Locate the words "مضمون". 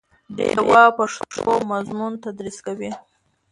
1.71-2.13